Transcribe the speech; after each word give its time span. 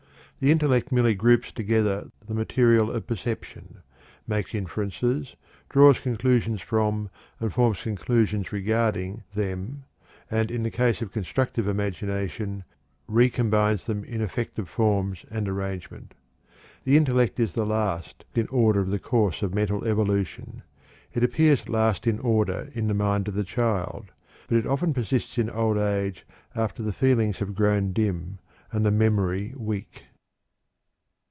The 0.43 0.49
intellect 0.51 0.91
merely 0.91 1.13
groups 1.13 1.51
together 1.51 2.09
the 2.27 2.33
material 2.33 2.89
of 2.89 3.05
perception, 3.05 3.83
makes 4.27 4.55
inferences, 4.55 5.35
draws 5.69 5.99
conclusions 5.99 6.61
from, 6.61 7.11
and 7.39 7.53
forms 7.53 7.83
conclusions 7.83 8.51
regarding, 8.51 9.21
them, 9.35 9.83
and 10.31 10.49
in 10.49 10.63
the 10.63 10.71
case 10.71 10.99
of 11.03 11.11
constructive 11.11 11.67
imagination 11.67 12.63
recombines 13.07 13.85
them 13.85 14.03
in 14.03 14.19
effective 14.19 14.67
forms 14.67 15.25
and 15.29 15.47
arrangement. 15.47 16.15
The 16.85 16.97
intellect 16.97 17.39
is 17.39 17.53
the 17.53 17.63
last 17.63 18.25
in 18.33 18.47
order 18.47 18.81
in 18.81 18.89
the 18.89 18.97
course 18.97 19.43
of 19.43 19.53
mental 19.53 19.83
evolution. 19.85 20.63
It 21.13 21.23
appears 21.23 21.69
last 21.69 22.07
in 22.07 22.17
order 22.17 22.71
in 22.73 22.87
the 22.87 22.95
mind 22.95 23.27
of 23.27 23.35
the 23.35 23.43
child, 23.43 24.05
but 24.47 24.57
it 24.57 24.65
often 24.65 24.91
persists 24.91 25.37
in 25.37 25.51
old 25.51 25.77
age 25.77 26.25
after 26.55 26.81
the 26.81 26.93
feelings 26.93 27.37
have 27.37 27.53
grown 27.53 27.93
dim 27.93 28.39
and 28.71 28.83
the 28.83 28.89
memory 28.89 29.53
weak. 29.55 30.05